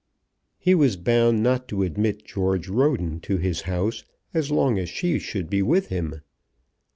[0.57, 5.19] He was bound not to admit George Roden to his house as long as she
[5.19, 6.21] should be with him.